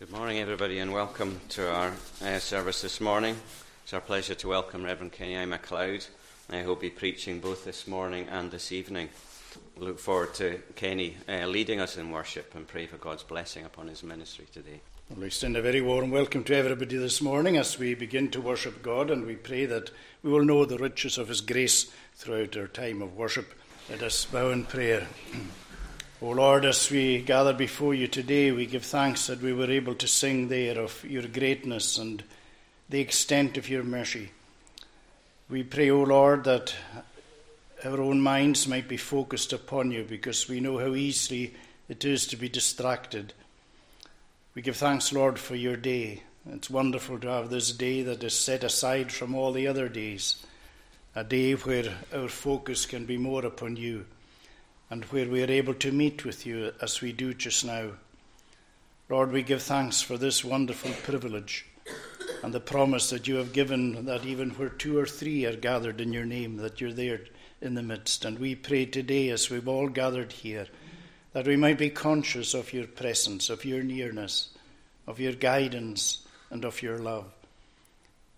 [0.00, 1.92] Good morning, everybody, and welcome to our
[2.24, 3.36] uh, service this morning.
[3.84, 5.44] It's our pleasure to welcome Reverend Kenny.
[5.44, 6.06] MacLeod.
[6.48, 9.10] Uh, who'll be preaching both this morning and this evening.
[9.76, 13.88] Look forward to Kenny uh, leading us in worship and pray for God's blessing upon
[13.88, 14.80] his ministry today.
[15.10, 18.40] Well, we extend a very warm welcome to everybody this morning as we begin to
[18.40, 19.90] worship God, and we pray that
[20.22, 23.52] we will know the riches of His grace throughout our time of worship.
[23.90, 25.06] Let us bow in prayer.
[26.22, 29.94] O Lord, as we gather before you today, we give thanks that we were able
[29.94, 32.22] to sing there of your greatness and
[32.90, 34.30] the extent of your mercy.
[35.48, 36.74] We pray, O Lord, that
[37.86, 41.54] our own minds might be focused upon you because we know how easily
[41.88, 43.32] it is to be distracted.
[44.54, 46.24] We give thanks, Lord, for your day.
[46.52, 50.44] It's wonderful to have this day that is set aside from all the other days,
[51.14, 54.04] a day where our focus can be more upon you
[54.90, 57.90] and where we are able to meet with you as we do just now.
[59.08, 61.64] Lord, we give thanks for this wonderful privilege
[62.42, 66.00] and the promise that you have given that even where two or three are gathered
[66.00, 67.20] in your name, that you're there
[67.60, 68.24] in the midst.
[68.24, 70.66] And we pray today, as we've all gathered here,
[71.32, 74.50] that we might be conscious of your presence, of your nearness,
[75.06, 77.26] of your guidance, and of your love.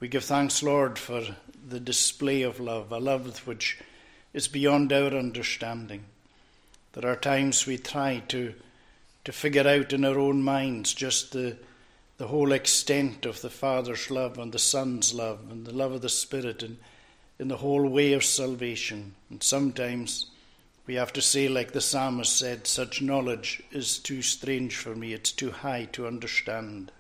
[0.01, 1.23] We give thanks, Lord, for
[1.69, 3.79] the display of love, a love which
[4.35, 6.05] is beyond our understanding.
[6.93, 8.55] There are times we try to,
[9.25, 11.57] to figure out in our own minds just the,
[12.19, 16.03] the whole extent of the Father's love and the Son's love and the love of
[16.03, 16.77] the Spirit and
[17.39, 19.15] in the whole way of salvation.
[19.31, 20.27] And sometimes
[20.87, 25.13] we have to say, like the psalmist said, such knowledge is too strange for me,
[25.13, 26.93] it's too high to understand.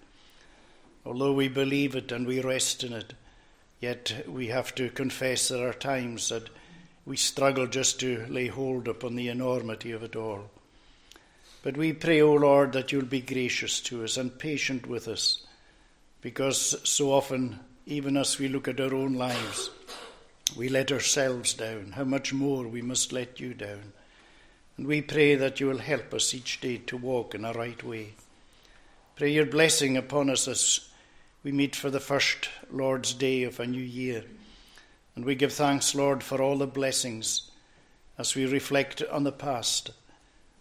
[1.04, 3.12] Although we believe it and we rest in it,
[3.80, 6.48] yet we have to confess there are times that
[7.04, 10.50] we struggle just to lay hold upon the enormity of it all.
[11.62, 15.44] But we pray, O Lord, that you'll be gracious to us and patient with us,
[16.20, 19.70] because so often, even as we look at our own lives,
[20.56, 21.92] we let ourselves down.
[21.92, 23.92] How much more we must let you down.
[24.76, 27.82] And we pray that you will help us each day to walk in a right
[27.82, 28.14] way.
[29.16, 30.88] Pray your blessing upon us as
[31.44, 34.24] we meet for the first Lord's Day of a new year.
[35.14, 37.50] And we give thanks, Lord, for all the blessings
[38.18, 39.90] as we reflect on the past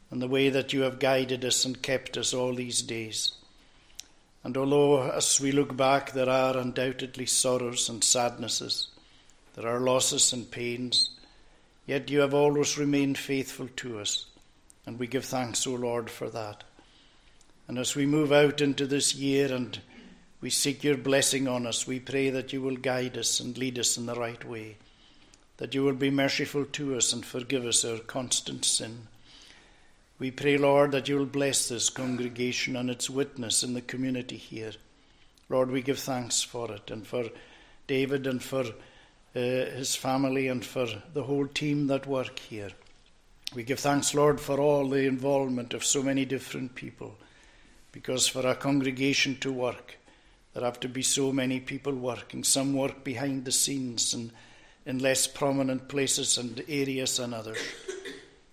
[0.09, 3.33] and the way that you have guided us and kept us all these days.
[4.43, 8.89] And although as we look back there are undoubtedly sorrows and sadnesses,
[9.55, 11.11] there are losses and pains,
[11.85, 14.25] yet you have always remained faithful to us,
[14.85, 16.63] and we give thanks, O Lord, for that.
[17.67, 19.79] And as we move out into this year and
[20.41, 21.85] we seek your blessing on us.
[21.85, 24.77] We pray that you will guide us and lead us in the right way,
[25.57, 29.07] that you will be merciful to us and forgive us our constant sin.
[30.17, 34.37] We pray, Lord, that you will bless this congregation and its witness in the community
[34.37, 34.73] here.
[35.49, 37.25] Lord, we give thanks for it and for
[37.87, 42.69] David and for uh, his family and for the whole team that work here.
[43.53, 47.17] We give thanks, Lord, for all the involvement of so many different people,
[47.91, 49.97] because for our congregation to work,
[50.53, 52.43] there have to be so many people working.
[52.43, 54.31] Some work behind the scenes and
[54.85, 57.59] in less prominent places and areas than others.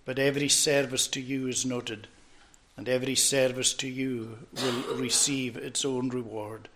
[0.05, 2.07] But every service to you is noted,
[2.77, 6.69] and every service to you will receive its own reward.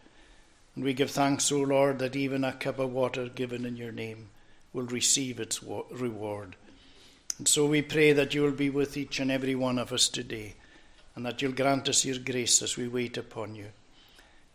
[0.75, 3.91] And we give thanks, O Lord, that even a cup of water given in your
[3.91, 4.29] name
[4.73, 6.55] will receive its reward.
[7.37, 10.09] And so we pray that you will be with each and every one of us
[10.09, 10.55] today,
[11.15, 13.67] and that you'll grant us your grace as we wait upon you.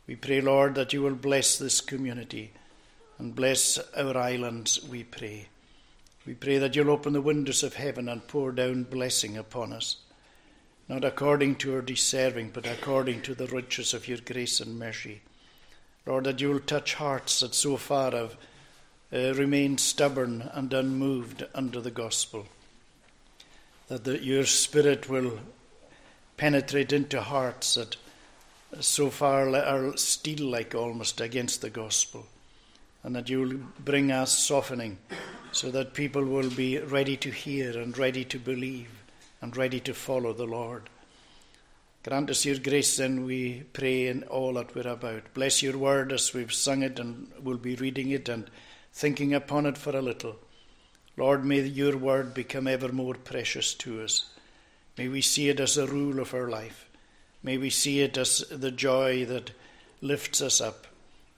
[0.09, 2.53] We pray, Lord, that you will bless this community
[3.19, 5.49] and bless our islands, we pray.
[6.25, 9.99] We pray that you'll open the windows of heaven and pour down blessing upon us,
[10.89, 15.21] not according to our deserving, but according to the riches of your grace and mercy.
[16.07, 18.37] Lord, that you will touch hearts that so far have
[19.13, 22.47] uh, remained stubborn and unmoved under the gospel.
[23.89, 25.41] That the, your spirit will
[26.39, 27.97] penetrate into hearts that
[28.81, 32.27] so far are steel like almost against the gospel,
[33.03, 34.99] and that you will bring us softening
[35.53, 38.91] so that people will be ready to hear and ready to believe
[39.41, 40.91] and ready to follow the Lord.
[42.05, 45.35] Grant us your grace, then, we pray in all that we're about.
[45.35, 48.51] Bless your word as we've sung it and will be reading it and
[48.93, 50.37] thinking upon it for a little.
[51.17, 54.31] Lord, may your word become ever more precious to us.
[54.97, 56.88] May we see it as a rule of our life.
[57.43, 59.53] May we see it as the joy that
[60.01, 60.87] lifts us up.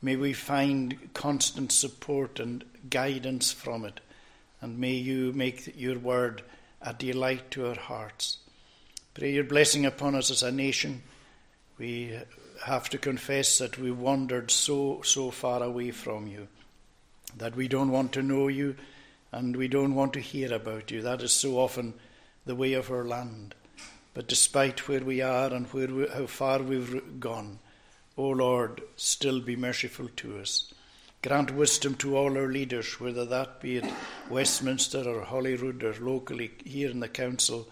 [0.03, 4.01] May we find constant support and guidance from it.
[4.61, 6.43] And may you make your word
[6.83, 8.39] a delight to our hearts.
[9.15, 11.03] Pray your blessing upon us as a nation.
[11.79, 12.19] We
[12.65, 16.49] have to confess that we wandered so, so far away from you,
[17.37, 18.77] that we don't want to know you
[19.33, 21.03] and we don't want to hear about you.
[21.03, 21.95] That is so often
[22.45, 23.55] the way of our land.
[24.13, 27.59] But despite where we are and where we, how far we've gone,
[28.17, 30.73] O Lord, still be merciful to us.
[31.23, 33.93] Grant wisdom to all our leaders, whether that be at
[34.29, 37.69] Westminster or Holyrood or locally here in the Council,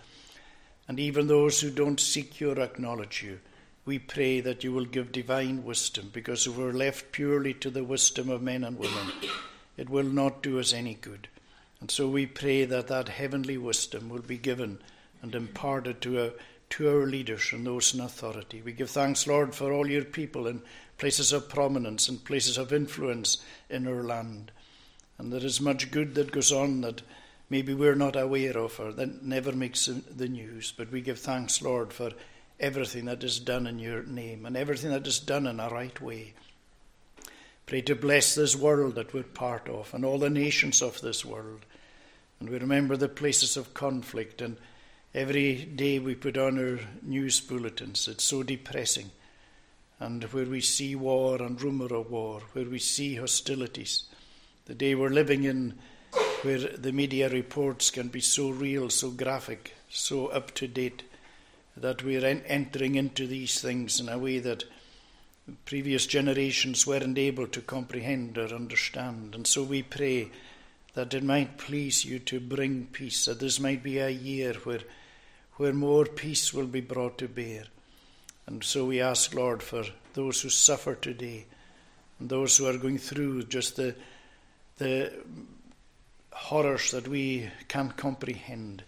[0.86, 3.40] and even those who don't seek you or acknowledge you.
[3.84, 7.84] We pray that you will give divine wisdom, because if we're left purely to the
[7.84, 9.12] wisdom of men and women,
[9.78, 11.28] it will not do us any good.
[11.80, 14.78] And so we pray that that heavenly wisdom will be given
[15.22, 16.30] and imparted to, a,
[16.70, 18.62] to our leaders and those in authority.
[18.62, 20.62] We give thanks, Lord, for all your people in
[20.98, 23.38] places of prominence and places of influence
[23.70, 24.52] in our land.
[25.18, 27.02] And there is much good that goes on that
[27.50, 30.72] maybe we're not aware of or that never makes the news.
[30.76, 32.10] But we give thanks, Lord, for
[32.60, 36.00] everything that is done in your name and everything that is done in a right
[36.00, 36.34] way.
[37.66, 41.24] Pray to bless this world that we're part of and all the nations of this
[41.24, 41.66] world.
[42.40, 44.40] And we remember the places of conflict.
[44.40, 44.56] And
[45.14, 48.08] every day we put on our news bulletins.
[48.08, 49.10] It's so depressing.
[50.00, 54.04] And where we see war and rumour of war, where we see hostilities.
[54.66, 55.74] The day we're living in,
[56.42, 61.02] where the media reports can be so real, so graphic, so up to date,
[61.76, 64.64] that we're entering into these things in a way that
[65.64, 69.34] previous generations weren't able to comprehend or understand.
[69.34, 70.30] And so we pray
[70.94, 74.80] that it might please you to bring peace, that this might be a year where,
[75.58, 77.64] where more peace will be brought to bear.
[78.46, 79.84] And so we ask, Lord, for
[80.14, 81.44] those who suffer today
[82.18, 83.94] and those who are going through just the,
[84.78, 85.12] the
[86.32, 88.84] horrors that we can't comprehend.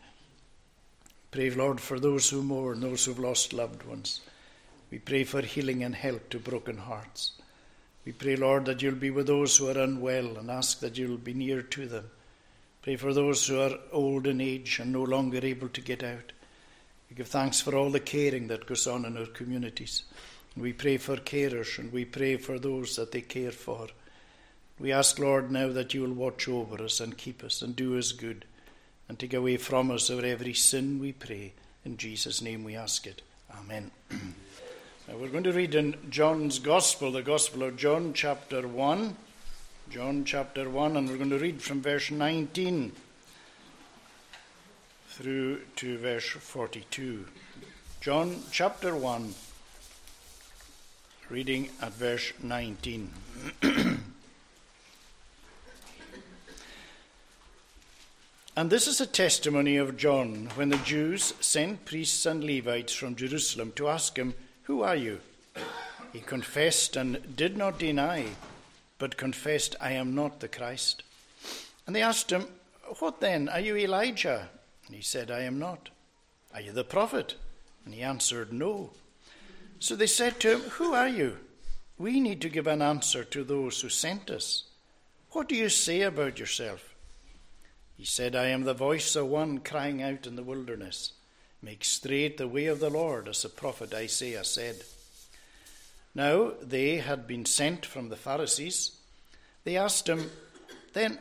[1.30, 4.20] Pray, Lord, for those who mourn, those who've lost loved ones.
[4.90, 7.32] We pray for healing and help to broken hearts.
[8.04, 11.18] We pray, Lord, that you'll be with those who are unwell and ask that you'll
[11.18, 12.10] be near to them.
[12.82, 16.32] Pray for those who are old in age and no longer able to get out.
[17.10, 20.04] We give thanks for all the caring that goes on in our communities.
[20.54, 23.88] And we pray for carers and we pray for those that they care for.
[24.78, 27.98] We ask, Lord, now that you will watch over us and keep us and do
[27.98, 28.44] us good
[29.08, 31.52] and take away from us our every sin, we pray.
[31.84, 33.22] In Jesus' name we ask it.
[33.58, 33.90] Amen.
[35.08, 39.16] Now we're going to read in John's Gospel, the Gospel of John, chapter 1.
[39.90, 42.92] John chapter 1, and we're going to read from verse 19
[45.20, 47.26] through to verse 42.
[48.00, 49.34] John chapter 1,
[51.28, 53.10] reading at verse 19.
[58.56, 63.14] and this is a testimony of John when the Jews sent priests and Levites from
[63.14, 64.32] Jerusalem to ask him,
[64.62, 65.20] who are you?
[66.14, 68.24] He confessed and did not deny,
[68.98, 71.02] but confessed, I am not the Christ.
[71.86, 72.46] And they asked him,
[73.00, 73.50] What then?
[73.50, 74.48] Are you Elijah?
[74.90, 75.88] And he said, I am not.
[76.52, 77.36] Are you the prophet?
[77.84, 78.90] And he answered, No.
[79.78, 81.36] So they said to him, Who are you?
[81.96, 84.64] We need to give an answer to those who sent us.
[85.30, 86.96] What do you say about yourself?
[87.96, 91.12] He said, I am the voice of one crying out in the wilderness.
[91.62, 94.82] Make straight the way of the Lord, as the prophet Isaiah said.
[96.16, 98.96] Now they had been sent from the Pharisees.
[99.62, 100.32] They asked him,
[100.94, 101.20] Then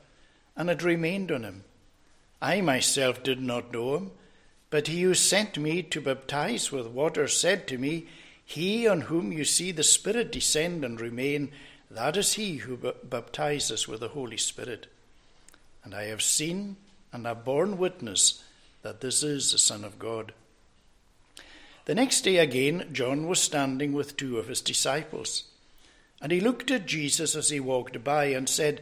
[0.55, 1.63] and it remained on him.
[2.41, 4.11] I myself did not know him,
[4.69, 8.07] but he who sent me to baptize with water said to me,
[8.43, 11.51] He on whom you see the Spirit descend and remain,
[11.89, 14.87] that is he who baptizes with the Holy Spirit.
[15.83, 16.77] And I have seen
[17.11, 18.43] and have borne witness
[18.81, 20.33] that this is the Son of God.
[21.85, 25.43] The next day again, John was standing with two of his disciples.
[26.21, 28.81] And he looked at Jesus as he walked by and said,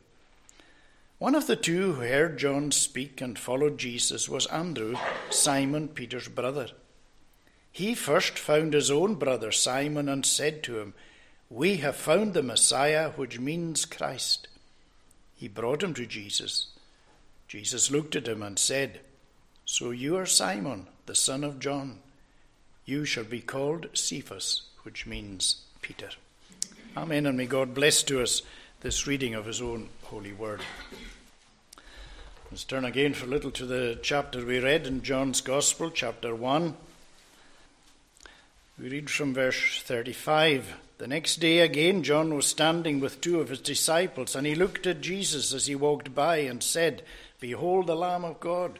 [1.21, 4.95] One of the two who heard John speak and followed Jesus was Andrew,
[5.29, 6.69] Simon Peter's brother.
[7.71, 10.95] He first found his own brother Simon and said to him,
[11.47, 14.47] We have found the Messiah, which means Christ.
[15.35, 16.69] He brought him to Jesus.
[17.47, 19.01] Jesus looked at him and said,
[19.63, 21.99] So you are Simon, the son of John.
[22.83, 26.09] You shall be called Cephas, which means Peter.
[26.97, 28.41] Amen, and may God bless to us
[28.79, 30.59] this reading of his own holy word.
[32.51, 36.35] Let's turn again for a little to the chapter we read in John's Gospel, chapter
[36.35, 36.75] 1.
[38.77, 40.75] We read from verse 35.
[40.97, 44.85] The next day again, John was standing with two of his disciples, and he looked
[44.85, 47.03] at Jesus as he walked by and said,
[47.39, 48.79] Behold the Lamb of God.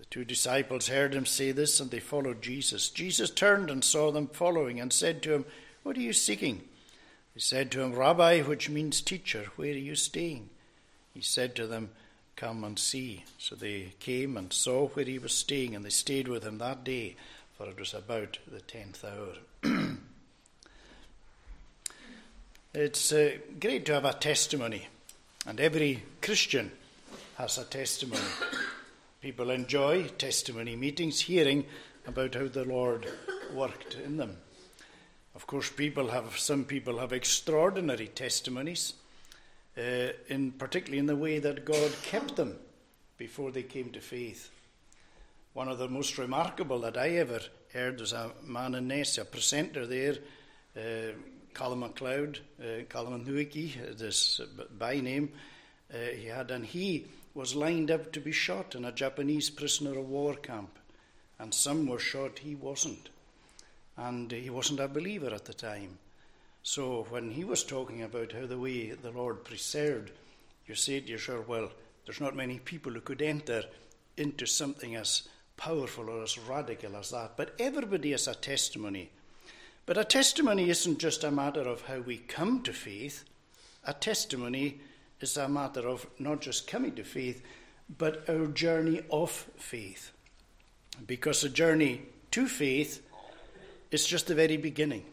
[0.00, 2.90] The two disciples heard him say this, and they followed Jesus.
[2.90, 5.44] Jesus turned and saw them following, and said to him,
[5.84, 6.62] What are you seeking?
[7.40, 10.50] They said to him, Rabbi, which means teacher, where are you staying?
[11.14, 11.88] He said to them,
[12.36, 13.24] Come and see.
[13.38, 16.84] So they came and saw where he was staying, and they stayed with him that
[16.84, 17.16] day,
[17.56, 19.36] for it was about the tenth hour.
[22.74, 24.88] it's uh, great to have a testimony,
[25.46, 26.70] and every Christian
[27.38, 28.20] has a testimony.
[29.22, 31.64] People enjoy testimony meetings, hearing
[32.06, 33.06] about how the Lord
[33.54, 34.36] worked in them.
[35.40, 38.92] Of course, people have some people have extraordinary testimonies
[39.74, 42.58] uh, in particularly in the way that God kept them
[43.16, 44.50] before they came to faith.
[45.54, 47.40] One of the most remarkable that I ever
[47.72, 50.18] heard was a man in Ness, a precentor there,
[50.76, 51.12] uh,
[51.54, 54.42] Colin MacLeod, uh, Colin Nuiki, this
[54.78, 55.32] by name
[55.90, 59.98] uh, he had, and he was lined up to be shot in a Japanese prisoner
[59.98, 60.78] of war camp,
[61.38, 63.08] and some were shot, he wasn't,
[64.00, 65.98] and he wasn't a believer at the time.
[66.62, 70.10] So when he was talking about how the way the Lord preserved,
[70.66, 71.70] you say to yourself, well,
[72.04, 73.64] there's not many people who could enter
[74.16, 77.36] into something as powerful or as radical as that.
[77.36, 79.10] But everybody has a testimony.
[79.84, 83.24] But a testimony isn't just a matter of how we come to faith,
[83.84, 84.80] a testimony
[85.20, 87.42] is a matter of not just coming to faith,
[87.98, 90.12] but our journey of faith.
[91.06, 93.02] Because a journey to faith
[93.90, 95.04] is just the very beginning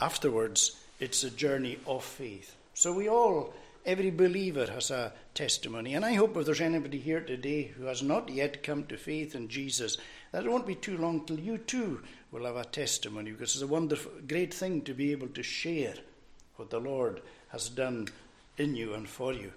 [0.00, 2.54] afterwards, it's a journey of faith.
[2.74, 3.52] So we all,
[3.84, 5.94] every believer has a testimony.
[5.94, 9.34] And I hope if there's anybody here today who has not yet come to faith
[9.34, 9.98] in Jesus,
[10.32, 13.62] that it won't be too long till you too will have a testimony because it's
[13.62, 15.94] a wonderful, great thing to be able to share
[16.56, 18.08] what the Lord has done
[18.58, 19.52] in you and for you.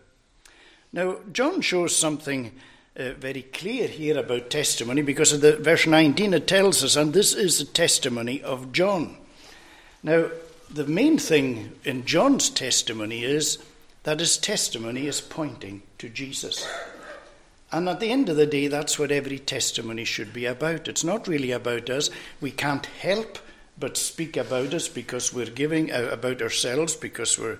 [0.93, 2.51] Now, John shows something
[2.97, 7.13] uh, very clear here about testimony because of the verse 19 it tells us, and
[7.13, 9.17] this is the testimony of John.
[10.03, 10.29] Now,
[10.69, 13.57] the main thing in John's testimony is
[14.03, 16.67] that his testimony is pointing to Jesus.
[17.71, 20.87] And at the end of the day, that's what every testimony should be about.
[20.87, 22.09] It's not really about us.
[22.41, 23.37] We can't help
[23.79, 27.59] but speak about us because we're giving uh, about ourselves because we're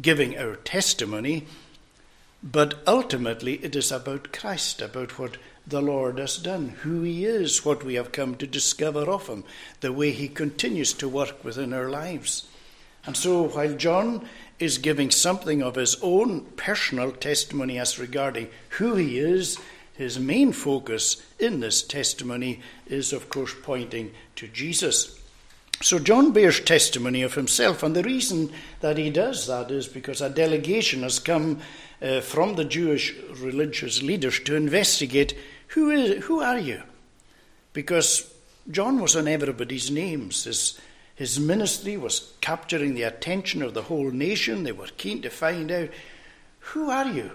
[0.00, 1.46] giving our testimony.
[2.44, 7.64] But ultimately, it is about Christ, about what the Lord has done, who He is,
[7.64, 9.44] what we have come to discover of Him,
[9.80, 12.46] the way He continues to work within our lives.
[13.06, 18.94] And so, while John is giving something of his own personal testimony as regarding who
[18.94, 19.58] he is,
[19.94, 25.18] his main focus in this testimony is, of course, pointing to Jesus.
[25.84, 28.50] So, John bears testimony of himself, and the reason
[28.80, 31.60] that he does that is because a delegation has come
[32.00, 35.36] uh, from the Jewish religious leaders to investigate
[35.66, 36.82] who, is, who are you?
[37.74, 38.32] Because
[38.70, 40.44] John was on everybody's names.
[40.44, 40.80] His,
[41.16, 44.62] his ministry was capturing the attention of the whole nation.
[44.62, 45.90] They were keen to find out
[46.60, 47.30] who are you?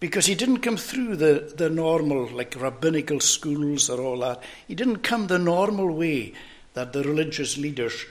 [0.00, 4.42] Because he didn't come through the, the normal, like rabbinical schools or all that.
[4.66, 6.34] He didn't come the normal way
[6.78, 8.06] that the religious leaders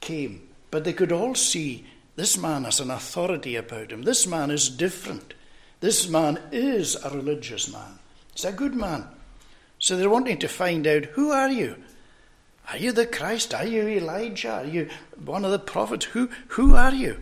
[0.00, 0.46] came.
[0.70, 4.02] But they could all see this man has an authority about him.
[4.02, 5.32] This man is different.
[5.80, 7.98] This man is a religious man.
[8.34, 9.06] He's a good man.
[9.78, 11.76] So they're wanting to find out who are you?
[12.70, 13.54] Are you the Christ?
[13.54, 14.56] Are you Elijah?
[14.56, 14.90] Are you
[15.24, 16.04] one of the prophets?
[16.04, 17.16] Who, who are you?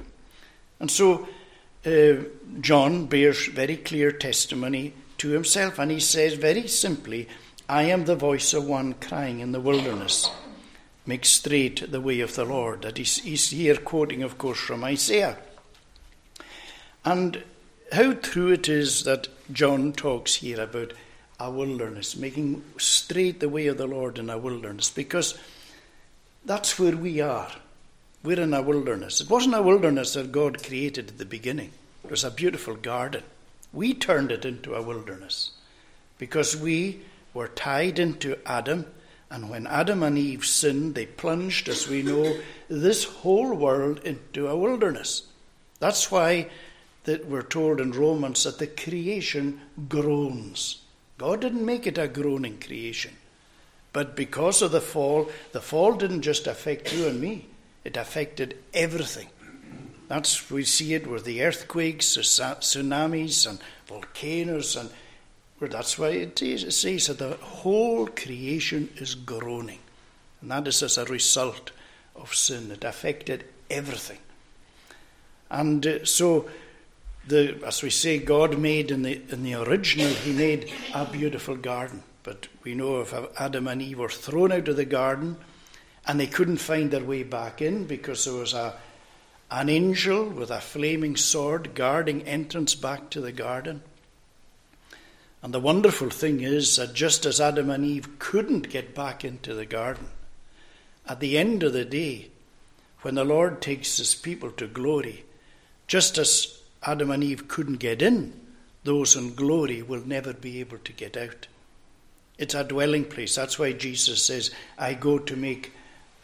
[0.80, 1.28] And so
[1.86, 2.24] uh,
[2.60, 7.28] John bears very clear testimony to himself, and he says very simply,
[7.68, 10.28] I am the voice of one crying in the wilderness.
[11.06, 12.82] Make straight the way of the Lord.
[12.82, 15.38] That he's, he's here quoting, of course, from Isaiah.
[17.04, 17.42] And
[17.92, 20.92] how true it is that John talks here about
[21.40, 25.36] a wilderness, making straight the way of the Lord in a wilderness, because
[26.44, 27.50] that's where we are.
[28.22, 29.20] We're in a wilderness.
[29.20, 31.72] It wasn't a wilderness that God created at the beginning,
[32.04, 33.24] it was a beautiful garden.
[33.72, 35.52] We turned it into a wilderness
[36.18, 37.00] because we
[37.32, 38.86] were tied into Adam,
[39.32, 42.36] and when Adam and Eve sinned, they plunged, as we know,
[42.68, 45.22] this whole world into a wilderness.
[45.80, 46.50] That's why
[47.04, 50.82] that we're told in Romans that the creation groans.
[51.16, 53.16] God didn't make it a groaning creation.
[53.94, 57.46] But because of the fall, the fall didn't just affect you and me,
[57.84, 59.28] it affected everything.
[60.08, 64.90] That's we see it with the earthquakes, the tsunamis, and volcanoes, and
[65.70, 69.78] that's why it says that the whole creation is groaning,
[70.40, 71.70] and that is as a result
[72.16, 72.70] of sin.
[72.70, 74.18] It affected everything,
[75.50, 76.48] and uh, so
[77.26, 81.56] the, as we say, God made in the, in the original, He made a beautiful
[81.56, 82.02] garden.
[82.22, 85.36] But we know if Adam and Eve were thrown out of the garden
[86.06, 88.74] and they couldn't find their way back in because there was a,
[89.50, 93.82] an angel with a flaming sword guarding entrance back to the garden.
[95.42, 99.54] And the wonderful thing is that just as Adam and Eve couldn't get back into
[99.54, 100.08] the garden,
[101.08, 102.28] at the end of the day,
[103.00, 105.24] when the Lord takes his people to glory,
[105.88, 108.32] just as Adam and Eve couldn't get in,
[108.84, 111.48] those in glory will never be able to get out.
[112.38, 113.34] It's a dwelling place.
[113.34, 115.72] That's why Jesus says, I go to make,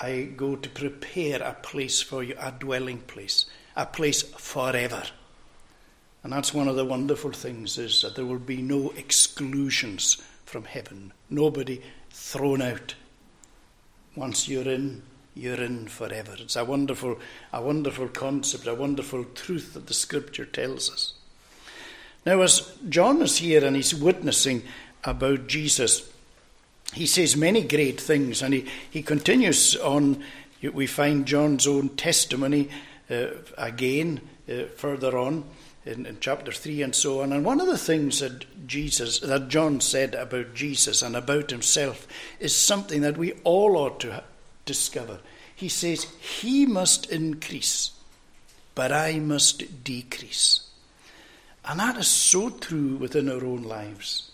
[0.01, 3.47] I go to prepare a place for you, a dwelling place,
[3.77, 5.03] a place forever.
[6.29, 10.65] And that's one of the wonderful things is that there will be no exclusions from
[10.65, 11.15] heaven.
[11.31, 11.81] Nobody
[12.11, 12.97] thrown out.
[14.15, 15.01] Once you're in,
[15.35, 16.35] you're in forever.
[16.39, 17.19] It's a wonderful,
[17.51, 21.15] a wonderful concept, a wonderful truth that the scripture tells us.
[22.27, 24.65] Now, as John is here and he's witnessing
[25.05, 26.13] about Jesus,
[26.93, 30.23] he says many great things, and he, he continues on.
[30.61, 32.69] We find John's own testimony
[33.11, 35.45] uh, again uh, further on
[35.89, 37.33] in, in chapter 3 and so on.
[37.33, 42.07] And one of the things that Jesus, that John said about Jesus and about himself
[42.39, 44.23] is something that we all ought to
[44.67, 45.21] discover.
[45.57, 47.93] He says, He must increase,
[48.75, 50.69] but I must decrease.
[51.65, 54.31] And that is so true within our own lives.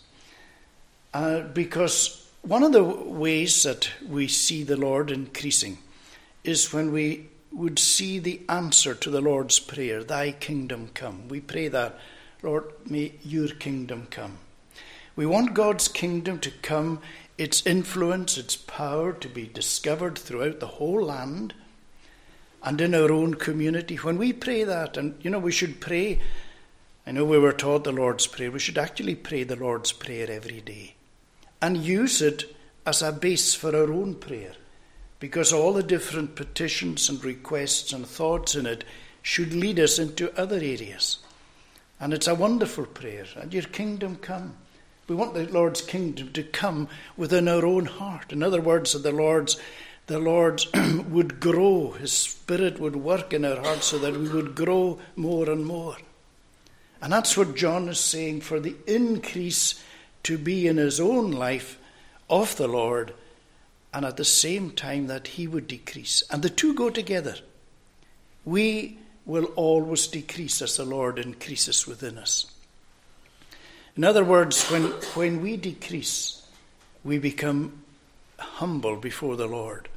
[1.13, 5.79] Uh, because one of the ways that we see the Lord increasing
[6.43, 11.29] is when we would see the answer to the Lord's Prayer, Thy kingdom come.
[11.29, 11.99] We pray that,
[12.43, 14.39] Lord, may your kingdom come.
[15.17, 17.01] We want God's kingdom to come
[17.39, 21.55] its influence, its power to be discovered throughout the whole land
[22.63, 23.97] and in our own community.
[23.97, 26.21] When we pray that, and you know, we should pray,
[27.07, 30.29] I know we were taught the Lord's Prayer, we should actually pray the Lord's Prayer
[30.31, 30.95] every day
[31.63, 34.55] and use it as a base for our own prayer
[35.25, 38.85] because all the different petitions and requests and thoughts in it
[39.23, 41.17] should lead us into other areas.
[41.99, 44.55] And it's a wonderful prayer, and your kingdom come.
[45.09, 48.35] We want the Lord's kingdom to come within our own heart.
[48.35, 49.59] In other words, that the Lord's
[50.09, 50.63] the Lord
[51.09, 55.49] would grow, His Spirit would work in our hearts so that we would grow more
[55.49, 55.97] and more.
[57.01, 59.83] And that's what John is saying for the increase
[60.25, 61.79] to be in his own life
[62.29, 63.15] of the Lord,
[63.95, 66.25] and at the same time that he would decrease.
[66.29, 67.37] And the two go together.
[68.45, 72.47] We will always decrease as the Lord increases within us.
[73.97, 74.83] In other words, when,
[75.15, 76.43] when we decrease,
[77.05, 77.85] we become
[78.37, 79.89] humble before the Lord.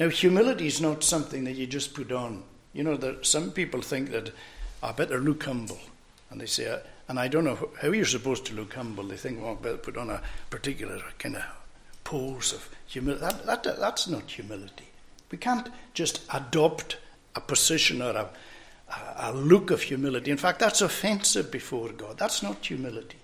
[0.00, 2.42] Now, humility is not something that you just put on.
[2.72, 4.30] You know, that some people think that
[4.82, 5.78] I better look humble.
[6.30, 9.04] And they say, and I don't know how you're supposed to look humble.
[9.04, 11.42] They think, well, I better put on a particular kind of
[12.04, 13.24] pose of humility.
[13.24, 14.88] That, that, that's not humility.
[15.30, 16.98] We can't just adopt
[17.34, 18.30] a position or a,
[19.16, 20.30] a look of humility.
[20.30, 22.18] In fact, that's offensive before God.
[22.18, 23.18] That's not humility.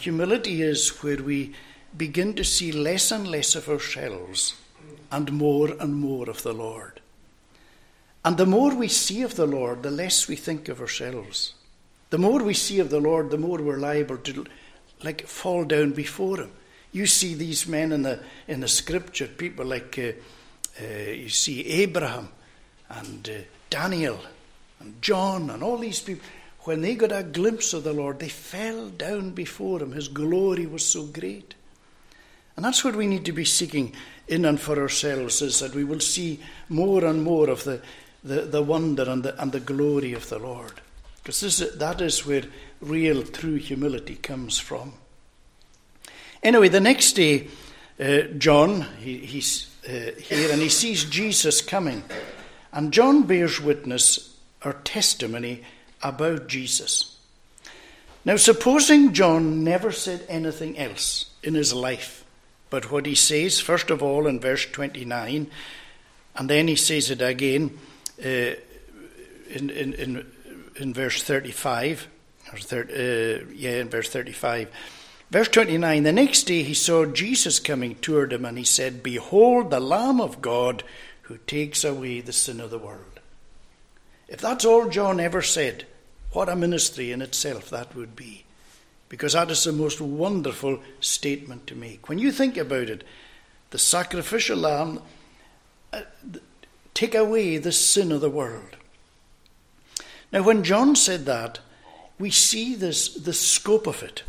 [0.00, 1.54] Humility is where we
[1.96, 4.54] begin to see less and less of ourselves
[5.12, 7.00] and more and more of the Lord.
[8.24, 11.54] And the more we see of the Lord, the less we think of ourselves.
[12.10, 14.46] The more we see of the Lord, the more we're liable to
[15.02, 16.52] like fall down before Him.
[16.92, 21.64] You see these men in the in the Scripture, people like uh, uh, you see
[21.66, 22.28] Abraham
[22.88, 23.32] and uh,
[23.68, 24.18] Daniel
[24.80, 26.24] and John and all these people,
[26.60, 29.92] when they got a glimpse of the Lord, they fell down before him.
[29.92, 31.54] His glory was so great.
[32.56, 33.94] And that's what we need to be seeking
[34.28, 37.80] in and for ourselves, is that we will see more and more of the,
[38.24, 40.72] the, the wonder and the, and the glory of the Lord.
[41.22, 42.44] Because this that is where
[42.80, 44.94] real, true humility comes from.
[46.42, 47.48] Anyway, the next day,
[47.98, 52.02] uh, John, he, he's uh, here and he sees Jesus coming.
[52.72, 55.62] And John bears witness or testimony
[56.02, 57.16] about Jesus.
[58.24, 62.24] Now, supposing John never said anything else in his life,
[62.68, 65.50] but what he says, first of all, in verse 29,
[66.36, 67.78] and then he says it again
[68.22, 68.54] uh,
[69.48, 70.26] in, in, in,
[70.76, 72.06] in, verse 35,
[72.52, 74.68] or thir- uh, yeah, in verse 35.
[75.30, 79.70] Verse 29 The next day he saw Jesus coming toward him, and he said, Behold,
[79.70, 80.82] the Lamb of God
[81.22, 83.20] who takes away the sin of the world.
[84.28, 85.86] If that's all John ever said,
[86.32, 88.44] what a ministry in itself that would be.
[89.08, 92.08] Because that is the most wonderful statement to make.
[92.08, 93.02] When you think about it,
[93.70, 95.02] the sacrificial lamb
[95.92, 96.02] uh,
[96.94, 98.76] take away the sin of the world.
[100.32, 101.58] Now, when John said that,
[102.20, 104.22] we see this the scope of it,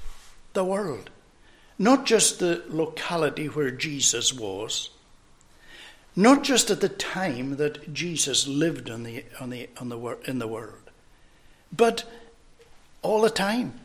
[0.53, 1.09] the world,
[1.77, 4.89] not just the locality where Jesus was,
[6.15, 10.39] not just at the time that Jesus lived on the, on the, on the, in
[10.39, 10.89] the world,
[11.75, 12.03] but
[13.01, 13.79] all the time,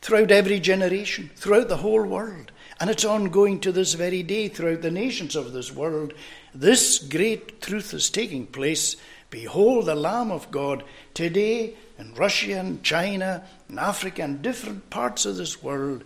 [0.00, 2.52] throughout every generation, throughout the whole world.
[2.78, 6.12] And it's ongoing to this very day throughout the nations of this world.
[6.54, 8.96] This great truth is taking place.
[9.30, 10.84] Behold the Lamb of God.
[11.14, 16.04] Today, in Russia and China and Africa and different parts of this world,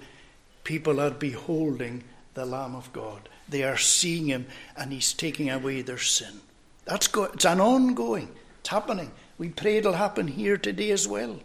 [0.65, 3.29] people are beholding the Lamb of God.
[3.49, 6.41] They are seeing him and he's taking away their sin.
[6.85, 8.31] That's go- it's an ongoing.
[8.61, 9.11] It's happening.
[9.39, 11.41] We pray it'll happen here today as well.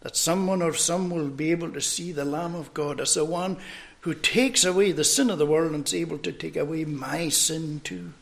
[0.00, 3.24] That someone or some will be able to see the Lamb of God as the
[3.24, 3.56] one
[4.00, 7.28] who takes away the sin of the world and is able to take away my
[7.28, 8.12] sin too.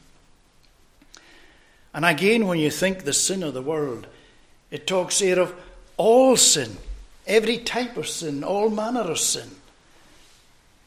[1.93, 4.07] And again, when you think the sin of the world,
[4.75, 5.55] it talks here of
[5.97, 6.77] all sin,
[7.29, 9.49] every type of sin, all manner of sin.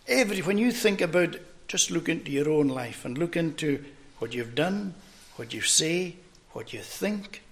[0.06, 1.38] Every, when you think about
[1.70, 3.86] just look into your own life and look into
[4.20, 4.94] what you've done,
[5.38, 6.18] what you say,
[6.52, 7.44] what you think.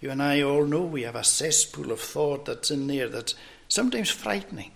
[0.00, 3.36] You and I all know we have a cesspool of thought that's in there that's
[3.68, 4.72] sometimes frightening.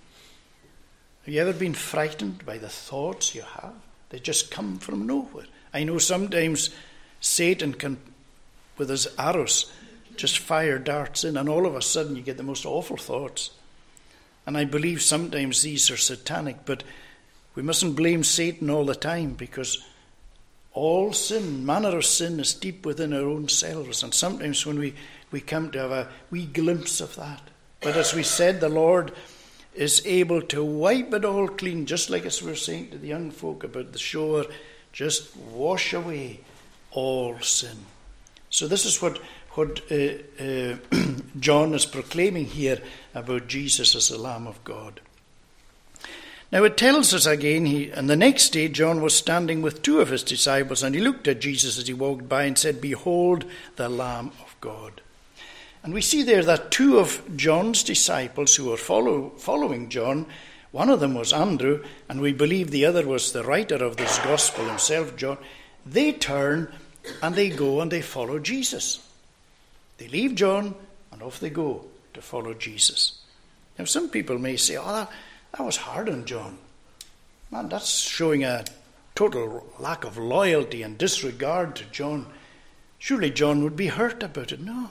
[1.24, 3.74] Have you ever been frightened by the thoughts you have?
[4.10, 5.46] They just come from nowhere.
[5.74, 6.70] I know sometimes
[7.18, 7.96] Satan can,
[8.78, 9.72] with his arrows,
[10.16, 13.50] just fire darts in, and all of a sudden you get the most awful thoughts.
[14.46, 16.84] And I believe sometimes these are satanic, but
[17.54, 19.84] we mustn't blame Satan all the time because
[20.72, 24.02] all sin, manner of sin, is deep within our own selves.
[24.02, 24.94] And sometimes when we,
[25.30, 27.40] we come to have a wee glimpse of that.
[27.80, 29.12] But as we said, the Lord
[29.74, 33.08] is able to wipe it all clean, just like as we were saying to the
[33.08, 34.46] young folk about the shore,
[34.92, 36.40] just wash away
[36.90, 37.76] all sin.
[38.50, 39.20] So this is what,
[39.56, 40.76] what uh, uh,
[41.40, 42.80] John is proclaiming here
[43.14, 45.00] about Jesus as the Lamb of God.
[46.52, 50.00] Now it tells us again, he, and the next day John was standing with two
[50.00, 53.44] of his disciples, and he looked at Jesus as he walked by and said, Behold
[53.76, 55.00] the Lamb of God.
[55.82, 60.26] And we see there that two of John's disciples who were follow, following John,
[60.70, 64.18] one of them was Andrew, and we believe the other was the writer of this
[64.18, 65.38] gospel himself, John,
[65.84, 66.72] they turn
[67.22, 69.05] and they go and they follow Jesus.
[69.98, 70.74] They leave John
[71.12, 73.20] and off they go to follow Jesus.
[73.78, 75.10] Now, some people may say, Oh, that,
[75.52, 76.58] that was hard on John.
[77.50, 78.64] Man, that's showing a
[79.14, 82.26] total lack of loyalty and disregard to John.
[82.98, 84.60] Surely John would be hurt about it.
[84.60, 84.90] No.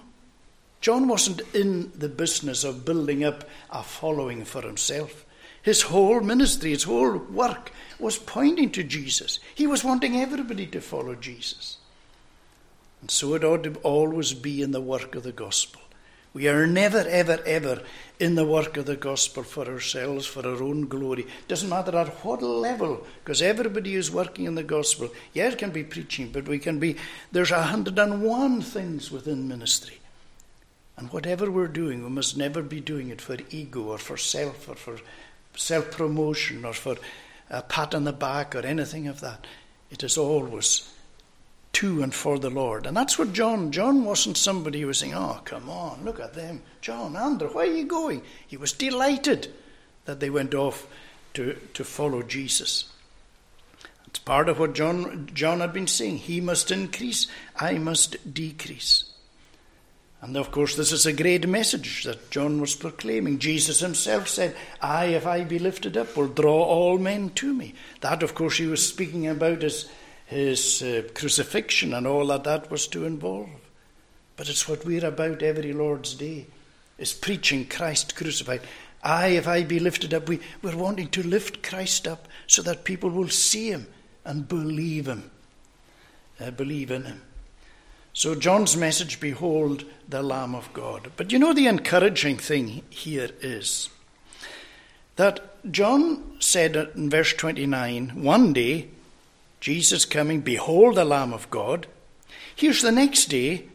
[0.81, 5.25] John wasn't in the business of building up a following for himself.
[5.61, 9.39] His whole ministry, his whole work was pointing to Jesus.
[9.55, 11.74] He was wanting everybody to follow Jesus.
[13.05, 15.79] And so it ought to always be in the work of the gospel.
[16.33, 17.83] We are never, ever, ever
[18.19, 21.21] in the work of the gospel for ourselves, for our own glory.
[21.21, 25.11] It Doesn't matter at what level, because everybody is working in the gospel.
[25.33, 26.95] Yeah, it can be preaching, but we can be.
[27.31, 29.99] There's a hundred and one things within ministry.
[30.97, 34.67] And whatever we're doing, we must never be doing it for ego or for self
[34.67, 34.97] or for
[35.55, 36.95] self promotion or for
[37.51, 39.45] a pat on the back or anything of that.
[39.91, 40.89] It is always
[41.75, 42.85] to and for the Lord.
[42.85, 46.33] And that's what John, John wasn't somebody who was saying, oh, come on, look at
[46.33, 46.61] them.
[46.79, 48.21] John, Andrew, where are you going?
[48.47, 49.53] He was delighted
[50.05, 50.87] that they went off
[51.33, 52.91] to, to follow Jesus.
[54.07, 56.19] It's part of what John, John had been saying.
[56.19, 59.11] He must increase, I must decrease.
[60.21, 63.37] And of course, this is a great message that John was proclaiming.
[63.37, 67.75] Jesus himself said, I, if I be lifted up, will draw all men to me.
[67.99, 69.89] That, of course, he was speaking about his,
[70.25, 73.49] his uh, crucifixion and all that that was to involve.
[74.35, 76.47] But it's what we're about every Lord's Day,
[76.97, 78.61] is preaching Christ crucified.
[79.03, 82.83] I, if I be lifted up, we, we're wanting to lift Christ up so that
[82.83, 83.87] people will see him
[84.25, 85.29] and believe him,
[86.39, 87.21] uh, believe in him.
[88.13, 91.11] So, John's message, behold the Lamb of God.
[91.17, 93.89] But you know, the encouraging thing here is
[95.17, 98.89] that John said in verse 29 one day,
[99.65, 101.87] Jesus coming, behold the Lamb of God.
[102.55, 103.65] Here's the next day,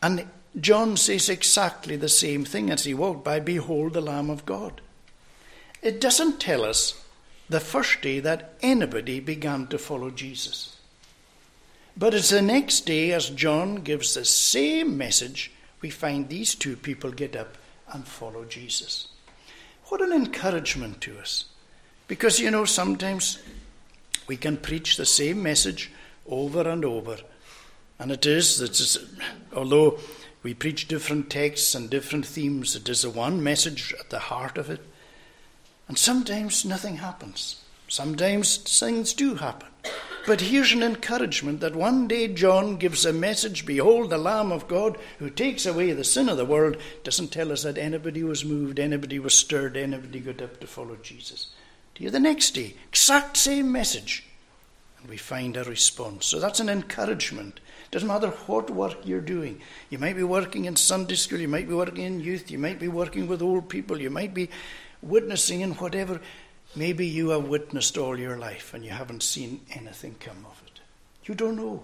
[0.00, 0.28] and
[0.60, 4.80] John says exactly the same thing as he walked by Behold the Lamb of God.
[5.82, 7.02] It doesn't tell us
[7.48, 10.76] the first day that anybody began to follow Jesus.
[11.96, 15.50] But it's the next day, as John gives the same message,
[15.80, 17.58] we find these two people get up
[17.92, 19.08] and follow Jesus.
[19.86, 21.46] What an encouragement to us.
[22.06, 23.42] Because, you know, sometimes
[24.28, 25.90] we can preach the same message
[26.28, 27.16] over and over.
[27.98, 28.98] And it is, it's,
[29.52, 29.98] although
[30.42, 34.56] we preach different texts and different themes, it is the one message at the heart
[34.56, 34.80] of it.
[35.88, 37.62] And sometimes nothing happens.
[37.88, 39.68] Sometimes things do happen.
[40.26, 44.68] But here's an encouragement that one day John gives a message Behold, the Lamb of
[44.68, 46.76] God who takes away the sin of the world.
[47.02, 50.96] Doesn't tell us that anybody was moved, anybody was stirred, anybody got up to follow
[50.96, 51.48] Jesus.
[51.98, 54.22] To you the next day, exact same message.
[55.00, 56.26] And we find a response.
[56.26, 57.58] So that's an encouragement.
[57.90, 59.60] Doesn't matter what work you're doing.
[59.90, 62.78] You might be working in Sunday school, you might be working in youth, you might
[62.78, 64.48] be working with old people, you might be
[65.02, 66.20] witnessing in whatever.
[66.76, 70.80] Maybe you have witnessed all your life and you haven't seen anything come of it.
[71.24, 71.82] You don't know.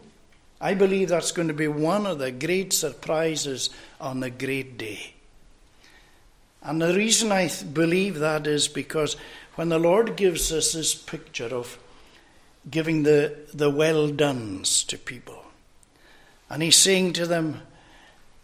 [0.60, 3.68] I believe that's going to be one of the great surprises
[4.00, 5.14] on the great day.
[6.64, 9.16] And the reason I believe that is because
[9.56, 11.78] when the Lord gives us this picture of
[12.70, 15.44] giving the, the well dones to people,
[16.50, 17.62] and He's saying to them,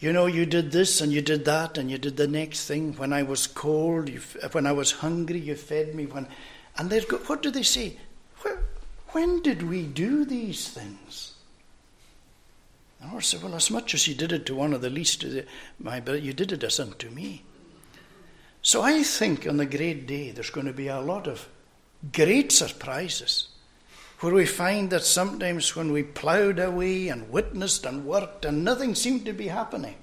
[0.01, 2.95] you know, you did this and you did that and you did the next thing.
[2.95, 4.21] When I was cold, you,
[4.53, 6.07] when I was hungry, you fed me.
[6.07, 6.27] When,
[6.79, 7.97] and they go, what do they say?
[9.13, 11.35] when did we do these things?
[13.01, 15.25] And I said, well, as much as you did it to one of the least
[15.79, 17.43] my brother, you did it as unto me.
[18.63, 21.49] So I think on the great day there's going to be a lot of
[22.13, 23.49] great surprises
[24.21, 28.95] where we find that sometimes when we ploughed away and witnessed and worked and nothing
[28.95, 29.97] seemed to be happening,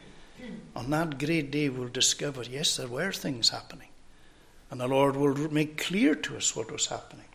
[0.76, 3.89] on that great day we'll discover, yes, there were things happening.
[4.70, 7.26] And the Lord will make clear to us what was happening.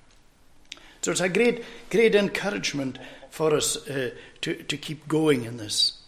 [1.02, 2.98] So it's a great, great encouragement
[3.30, 4.10] for us uh,
[4.42, 5.98] to, to keep going in this.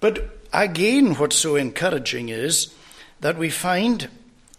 [0.00, 2.74] But again, what's so encouraging is
[3.20, 4.08] that we find,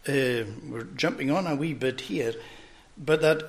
[0.07, 2.33] uh, we're jumping on a wee bit here,
[2.97, 3.43] but that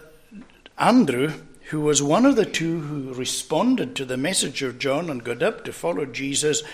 [0.79, 1.33] Andrew
[1.71, 5.41] who was one of the two who responded to the message of John and got
[5.41, 6.65] up to follow Jesus,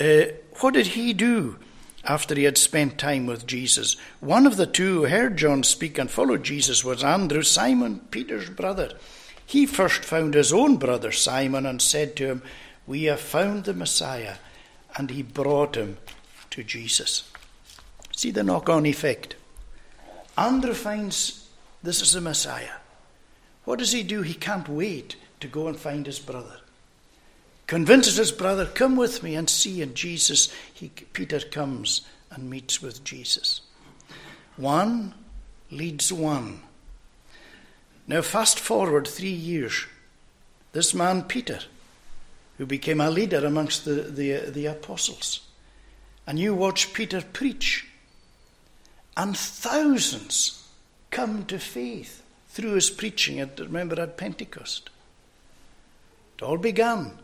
[0.00, 0.22] uh,
[0.60, 1.58] what did he do
[2.04, 3.96] after he had spent time with Jesus?
[4.20, 8.48] One of the two who heard John speak and followed Jesus was Andrew, Simon Peter's
[8.48, 8.92] brother.
[9.44, 12.42] He first found his own brother Simon and said to him,
[12.86, 14.36] We have found the Messiah.
[14.96, 15.96] And he brought him
[16.50, 17.28] to Jesus.
[18.14, 19.36] See the knock on effect.
[20.36, 21.48] Andrew finds
[21.82, 22.76] this is the Messiah.
[23.64, 24.22] What does he do?
[24.22, 26.58] He can't wait to go and find his brother.
[27.66, 29.82] Convinces his brother, Come with me and see.
[29.82, 33.62] And Jesus, he, Peter comes and meets with Jesus.
[34.56, 35.14] One
[35.70, 36.60] leads one.
[38.06, 39.86] Now, fast forward three years.
[40.72, 41.60] This man, Peter,
[42.58, 45.40] who became a leader amongst the, the, the apostles,
[46.26, 47.86] and you watch Peter preach,
[49.16, 50.68] and thousands
[51.10, 54.90] come to faith through his preaching at remember at Pentecost.
[56.36, 57.18] It all began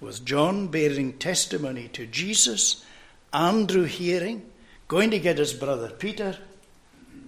[0.00, 2.84] with John bearing testimony to Jesus,
[3.32, 4.42] Andrew hearing,
[4.88, 6.38] going to get his brother Peter.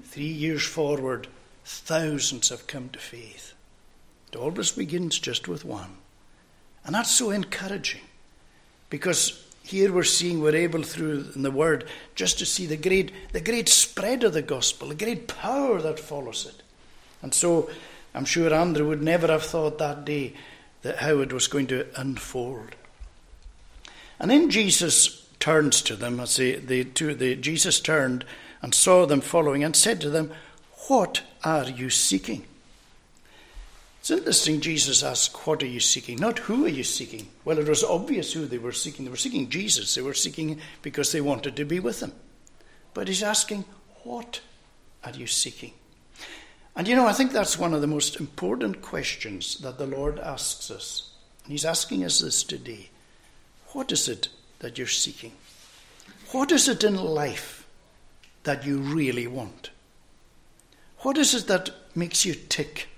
[0.04, 1.28] Three years forward,
[1.64, 3.54] thousands have come to faith.
[4.32, 5.96] It always begins just with one.
[6.84, 8.02] And that's so encouraging
[8.90, 13.10] because here we're seeing, we're able through in the Word just to see the great,
[13.32, 16.62] the great spread of the gospel, the great power that follows it.
[17.22, 17.70] And so
[18.14, 20.34] I'm sure Andrew would never have thought that day
[20.82, 22.74] that how it was going to unfold.
[24.20, 28.26] And then Jesus turns to them as they, they, to the, Jesus turned
[28.60, 30.30] and saw them following and said to them,
[30.88, 32.44] What are you seeking?
[34.04, 36.18] It's interesting, Jesus asks, What are you seeking?
[36.18, 37.26] Not who are you seeking?
[37.42, 39.06] Well, it was obvious who they were seeking.
[39.06, 39.94] They were seeking Jesus.
[39.94, 42.12] They were seeking because they wanted to be with him.
[42.92, 43.64] But he's asking,
[44.02, 44.42] What
[45.04, 45.72] are you seeking?
[46.76, 50.18] And you know, I think that's one of the most important questions that the Lord
[50.18, 51.12] asks us.
[51.44, 52.90] And he's asking us this today.
[53.68, 55.32] What is it that you're seeking?
[56.30, 57.66] What is it in life
[58.42, 59.70] that you really want?
[60.98, 62.88] What is it that makes you tick?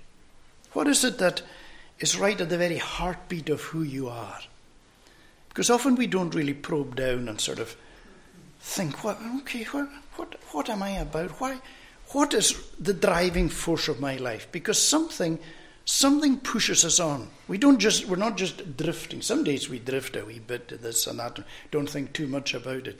[0.77, 1.41] What is it that
[1.97, 4.41] is right at the very heartbeat of who you are?
[5.49, 7.75] Because often we don't really probe down and sort of
[8.59, 11.31] think, well, okay, what, what, what am I about?
[11.41, 11.57] Why,
[12.09, 14.51] what is the driving force of my life?
[14.51, 15.39] Because something,
[15.85, 17.29] something pushes us on.
[17.47, 19.23] We don't just, we're not just drifting.
[19.23, 22.27] Some days we drift a wee bit to this and that, and don't think too
[22.27, 22.99] much about it.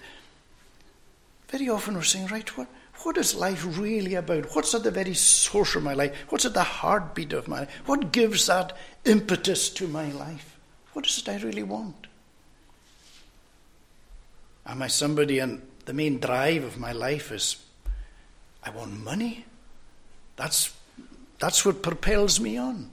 [1.50, 2.70] Very often we're saying, right, what,
[3.04, 4.56] what is life really about?
[4.56, 6.16] What's at the very source of my life?
[6.30, 7.82] What's at the heartbeat of my life?
[7.86, 10.58] What gives that impetus to my life?
[10.94, 12.08] What is it I really want?
[14.66, 17.58] Am I somebody and the main drive of my life is
[18.64, 19.46] I want money?
[20.36, 20.74] That's,
[21.40, 22.90] that's what propels me on.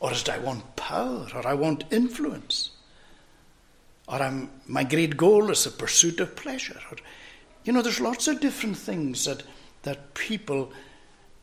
[0.00, 2.70] Or is it I want power or I want influence?
[4.08, 6.80] Or I'm, my great goal is the pursuit of pleasure.
[6.90, 6.96] Or,
[7.64, 9.42] you know, there's lots of different things that,
[9.82, 10.72] that people,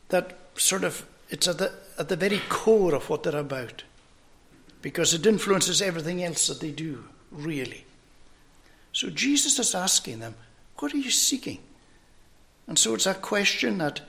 [0.08, 3.84] that sort of, it's at the, at the very core of what they're about.
[4.82, 7.84] Because it influences everything else that they do, really.
[8.92, 10.34] So Jesus is asking them,
[10.78, 11.58] What are you seeking?
[12.66, 14.00] And so it's a question that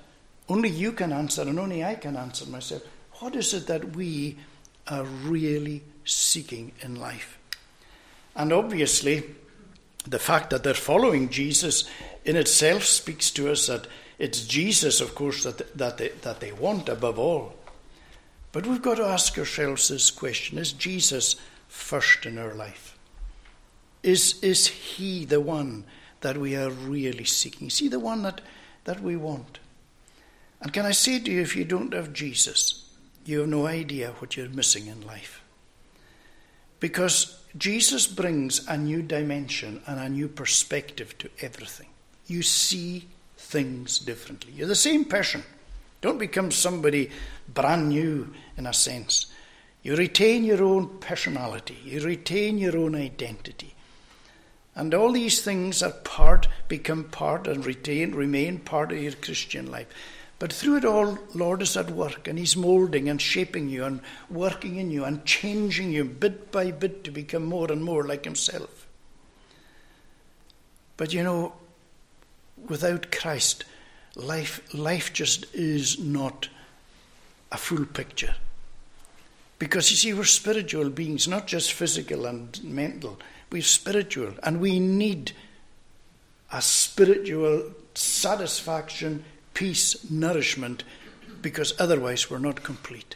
[0.47, 2.84] only you can answer and only I can answer myself.
[3.19, 4.38] What is it that we
[4.88, 7.38] are really seeking in life?
[8.36, 9.24] And obviously,
[10.06, 11.90] the fact that they're following Jesus
[12.26, 13.88] in itself speaks to us that
[14.18, 17.56] it's Jesus, of course, that, that, they, that they want above all.
[18.52, 21.36] But we've got to ask ourselves this question Is Jesus
[21.68, 22.98] first in our life?
[24.04, 25.86] Is, is He the one
[26.22, 27.68] that we are really seeking?
[27.68, 28.42] Is He the one that,
[28.84, 29.60] that we want?
[30.62, 32.88] And can I say to you, if you don't have Jesus,
[33.26, 35.41] you have no idea what you're missing in life.
[36.82, 41.88] Because Jesus brings a new dimension and a new perspective to everything.
[42.28, 44.52] You see things differently.
[44.54, 45.44] You're the same person.
[46.02, 47.12] Don't become somebody
[47.48, 49.28] brand new in a sense.
[49.84, 53.74] You retain your own personality, you retain your own identity.
[54.76, 59.70] And all these things are part, become part, and retain, remain part of your Christian
[59.70, 59.88] life.
[60.42, 64.02] But through it all, Lord is at work, and He's moulding and shaping you, and
[64.28, 68.24] working in you, and changing you bit by bit to become more and more like
[68.24, 68.88] Himself.
[70.98, 71.54] But you know,
[72.68, 73.66] without Christ,
[74.16, 76.50] life, life just is not
[77.52, 78.34] a full picture.
[79.60, 83.20] Because you see, we're spiritual beings, not just physical and mental.
[83.52, 85.34] We're spiritual, and we need
[86.52, 90.84] a spiritual satisfaction peace, nourishment,
[91.42, 93.16] because otherwise we're not complete.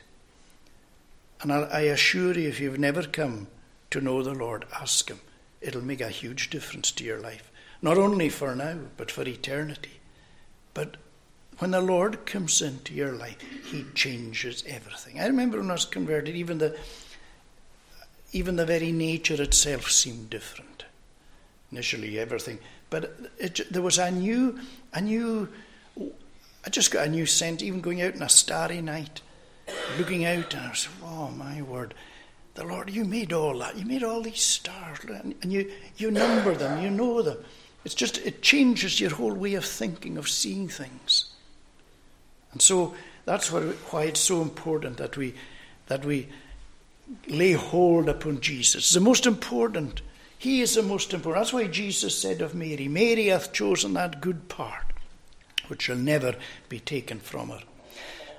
[1.42, 3.48] And I, I assure you, if you've never come
[3.92, 5.20] to know the Lord, ask Him.
[5.62, 10.00] It'll make a huge difference to your life, not only for now, but for eternity.
[10.74, 10.98] But
[11.60, 13.38] when the Lord comes into your life,
[13.72, 15.20] He changes everything.
[15.20, 16.78] I remember when I was converted, even the
[18.32, 20.84] even the very nature itself seemed different.
[21.72, 24.60] Initially, everything, but it, there was a new,
[24.94, 25.48] a new
[26.66, 29.22] I just got a new sense, even going out on a starry night,
[30.00, 31.94] looking out, and I said, Oh, my word.
[32.56, 33.78] The Lord, you made all that.
[33.78, 37.38] You made all these stars, and you, you number them, you know them.
[37.84, 41.26] It's just, it changes your whole way of thinking, of seeing things.
[42.54, 45.36] And so that's why it's so important that we,
[45.88, 46.30] that we
[47.28, 48.92] lay hold upon Jesus.
[48.94, 50.02] The most important.
[50.38, 51.44] He is the most important.
[51.44, 54.95] That's why Jesus said of Mary, Mary hath chosen that good part
[55.68, 56.36] which shall never
[56.70, 57.62] be taken from her.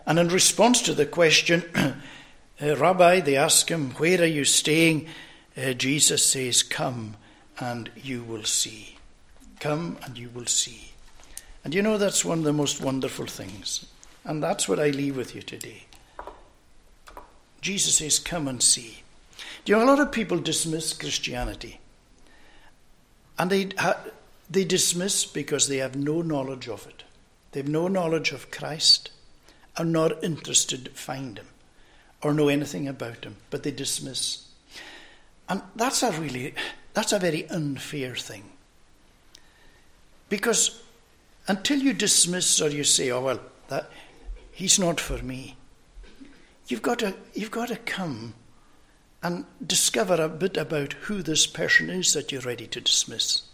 [0.07, 5.09] And in response to the question, uh, Rabbi, they ask him, Where are you staying?
[5.57, 7.17] Uh, Jesus says, Come
[7.59, 8.99] and you will see.
[9.59, 10.93] Come and you will see.
[11.65, 13.87] And you know, that's one of the most wonderful things.
[14.25, 15.85] And that's what I leave with you today.
[17.61, 19.03] Jesus says, Come and see.
[19.65, 21.81] Do you know, a lot of people dismiss Christianity.
[23.39, 23.71] And they,
[24.49, 27.03] they dismiss because they have no knowledge of it.
[27.57, 29.09] They've no knowledge of Christ,
[29.79, 31.47] are not interested to find him,
[32.21, 34.45] or know anything about him, but they dismiss.
[35.49, 36.55] And that's a really,
[36.93, 38.45] that's a very unfair thing.
[40.29, 40.83] Because
[41.49, 43.91] until you dismiss or you say, oh, well, that,
[44.53, 45.57] he's not for me,
[46.69, 48.35] you've got to, you've got to come
[49.23, 53.45] and discover a bit about who this person is that you're ready to dismiss.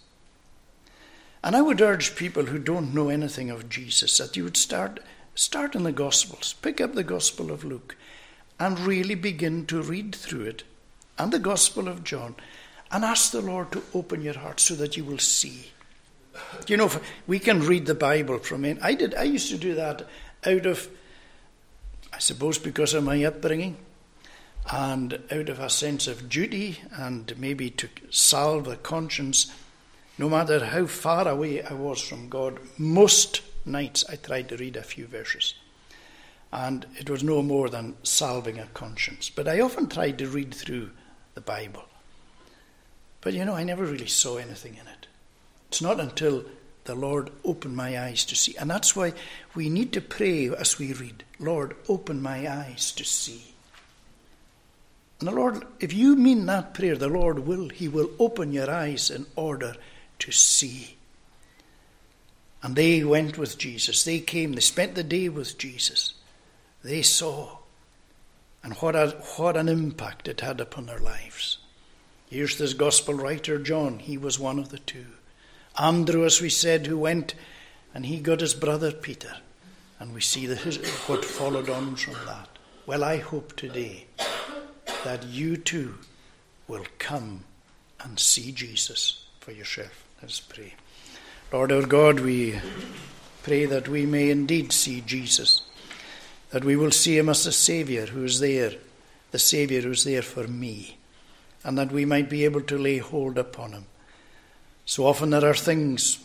[1.45, 5.01] And I would urge people who don't know anything of Jesus that you would start,
[5.34, 7.97] start in the Gospels, pick up the Gospel of Luke,
[8.61, 10.62] and really begin to read through it,
[11.18, 12.36] and the Gospel of John,
[12.93, 15.70] and ask the Lord to open your heart so that you will see.
[16.68, 16.90] You know,
[17.26, 18.78] we can read the Bible from in.
[18.80, 19.14] I did.
[19.14, 20.07] I used to do that
[20.47, 20.88] out of,
[22.12, 23.78] I suppose, because of my upbringing,
[24.70, 29.53] and out of a sense of duty, and maybe to salve a conscience
[30.18, 34.76] no matter how far away I was from God, most nights I tried to read
[34.76, 35.54] a few verses.
[36.52, 39.30] And it was no more than salving a conscience.
[39.30, 40.90] But I often tried to read through
[41.34, 41.84] the Bible.
[43.22, 45.06] But you know, I never really saw anything in it.
[45.68, 46.44] It's not until
[46.84, 48.56] the Lord opened my eyes to see.
[48.56, 49.14] And that's why
[49.54, 53.54] we need to pray as we read Lord, open my eyes to see.
[55.20, 57.68] And the Lord, if you mean that prayer, the Lord will.
[57.68, 59.76] He will open your eyes in order
[60.23, 60.97] to see.
[62.62, 64.05] And they went with Jesus.
[64.05, 66.14] They came, they spent the day with Jesus.
[66.85, 67.59] They saw.
[68.62, 71.59] And what, a, what an impact it had upon their lives.
[72.31, 73.99] Here's this gospel writer, John.
[73.99, 75.07] He was one of the two.
[75.79, 77.35] Andrew, as we said, who went
[77.93, 79.37] and he got his brother Peter.
[79.99, 80.57] And we see the,
[81.09, 82.49] what followed on from that.
[82.87, 84.07] Well, I hope today
[85.05, 85.95] that you too
[86.68, 87.45] will come
[88.01, 90.05] and see Jesus for yourself.
[90.23, 90.75] Let's pray.
[91.53, 92.55] Lord our God, we
[93.43, 95.62] pray that we may indeed see Jesus,
[96.51, 98.70] that we will see him as the Saviour who is there,
[99.33, 100.97] the Saviour who is there for me,
[101.64, 103.87] and that we might be able to lay hold upon him.
[104.87, 106.25] So often there are things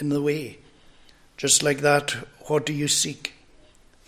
[0.00, 0.58] in the way,
[1.36, 2.10] just like that,
[2.48, 3.34] what do you seek?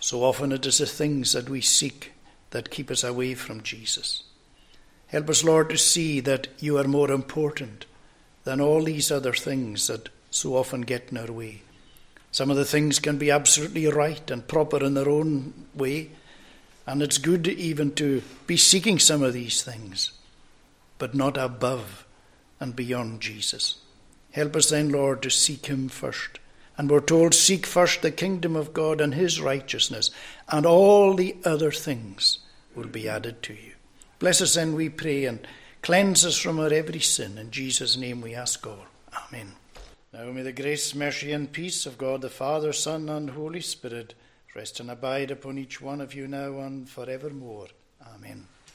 [0.01, 2.11] So often it is the things that we seek
[2.49, 4.23] that keep us away from Jesus.
[5.07, 7.85] Help us, Lord, to see that you are more important
[8.43, 11.61] than all these other things that so often get in our way.
[12.31, 16.11] Some of the things can be absolutely right and proper in their own way,
[16.87, 20.11] and it's good even to be seeking some of these things,
[20.97, 22.05] but not above
[22.59, 23.75] and beyond Jesus.
[24.31, 26.39] Help us then, Lord, to seek Him first.
[26.77, 30.09] And we're told, Seek first the kingdom of God and His righteousness,
[30.47, 32.39] and all the other things
[32.75, 33.73] will be added to you.
[34.19, 35.45] Bless us then, we pray, and
[35.81, 37.39] Cleanse us from our every sin.
[37.39, 38.85] In Jesus' name we ask all.
[39.27, 39.53] Amen.
[40.13, 44.13] Now may the grace, mercy, and peace of God the Father, Son, and Holy Spirit
[44.55, 47.67] rest and abide upon each one of you now and forevermore.
[48.13, 48.47] Amen.